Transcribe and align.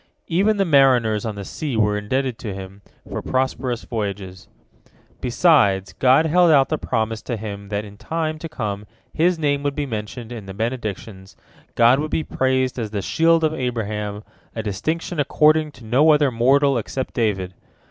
Even 0.25 0.57
the 0.57 0.65
mariners 0.65 1.27
on 1.27 1.35
the 1.35 1.45
sea 1.45 1.77
were 1.77 1.95
indebted 1.95 2.39
to 2.39 2.55
him 2.55 2.81
for 3.07 3.21
prosperous 3.21 3.83
voyages. 3.83 4.47
Besides, 5.19 5.93
God 5.93 6.25
held 6.25 6.49
out 6.49 6.69
the 6.69 6.79
promise 6.79 7.21
to 7.21 7.37
him 7.37 7.69
that 7.69 7.85
in 7.85 7.97
time 7.97 8.39
to 8.39 8.49
come 8.49 8.87
his 9.13 9.37
name 9.37 9.61
would 9.61 9.75
be 9.75 9.85
mentioned 9.85 10.31
in 10.31 10.47
the 10.47 10.55
Benedictions, 10.55 11.37
God 11.75 11.99
would 11.99 12.09
be 12.09 12.23
praised 12.23 12.79
as 12.79 12.89
the 12.89 13.03
Shield 13.03 13.43
of 13.43 13.53
Abraham, 13.53 14.23
a 14.55 14.63
distinction 14.63 15.19
accorded 15.19 15.71
to 15.75 15.85
no 15.85 16.09
other 16.09 16.31
mortal 16.31 16.79
except 16.79 17.13
David. 17.13 17.53